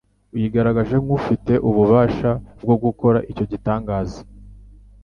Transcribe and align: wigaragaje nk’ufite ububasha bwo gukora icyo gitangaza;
wigaragaje 0.35 0.95
nk’ufite 1.03 1.53
ububasha 1.69 2.31
bwo 2.61 2.75
gukora 2.83 3.19
icyo 3.31 3.45
gitangaza; 3.51 4.19